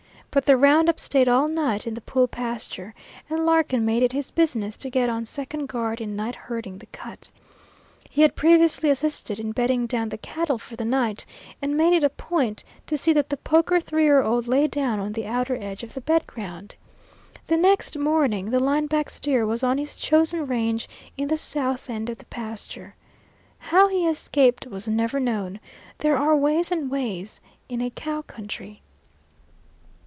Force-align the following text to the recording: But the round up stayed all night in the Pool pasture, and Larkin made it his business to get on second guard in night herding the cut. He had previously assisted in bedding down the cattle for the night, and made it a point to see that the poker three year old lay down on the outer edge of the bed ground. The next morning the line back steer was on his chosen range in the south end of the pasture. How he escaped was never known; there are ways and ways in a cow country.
But 0.33 0.45
the 0.45 0.55
round 0.55 0.87
up 0.87 0.97
stayed 0.97 1.27
all 1.27 1.49
night 1.49 1.85
in 1.85 1.93
the 1.93 1.99
Pool 1.99 2.25
pasture, 2.25 2.95
and 3.29 3.45
Larkin 3.45 3.83
made 3.83 4.01
it 4.01 4.13
his 4.13 4.31
business 4.31 4.77
to 4.77 4.89
get 4.89 5.09
on 5.09 5.25
second 5.25 5.65
guard 5.67 5.99
in 5.99 6.15
night 6.15 6.35
herding 6.35 6.77
the 6.77 6.85
cut. 6.85 7.29
He 8.09 8.21
had 8.21 8.33
previously 8.37 8.89
assisted 8.89 9.41
in 9.41 9.51
bedding 9.51 9.87
down 9.87 10.07
the 10.07 10.17
cattle 10.17 10.57
for 10.57 10.77
the 10.77 10.85
night, 10.85 11.25
and 11.61 11.75
made 11.75 11.91
it 11.91 12.05
a 12.05 12.09
point 12.09 12.63
to 12.87 12.95
see 12.95 13.11
that 13.11 13.27
the 13.27 13.35
poker 13.35 13.81
three 13.81 14.05
year 14.05 14.23
old 14.23 14.47
lay 14.47 14.67
down 14.67 15.01
on 15.01 15.11
the 15.11 15.25
outer 15.27 15.57
edge 15.61 15.83
of 15.83 15.95
the 15.95 15.99
bed 15.99 16.25
ground. 16.27 16.75
The 17.47 17.57
next 17.57 17.97
morning 17.97 18.51
the 18.51 18.59
line 18.61 18.87
back 18.87 19.09
steer 19.09 19.45
was 19.45 19.63
on 19.63 19.77
his 19.77 19.97
chosen 19.97 20.45
range 20.47 20.87
in 21.17 21.27
the 21.27 21.35
south 21.35 21.89
end 21.89 22.09
of 22.09 22.19
the 22.19 22.25
pasture. 22.27 22.95
How 23.57 23.89
he 23.89 24.07
escaped 24.07 24.65
was 24.65 24.87
never 24.87 25.19
known; 25.19 25.59
there 25.97 26.17
are 26.17 26.37
ways 26.37 26.71
and 26.71 26.89
ways 26.89 27.41
in 27.67 27.81
a 27.81 27.89
cow 27.89 28.21
country. 28.21 28.81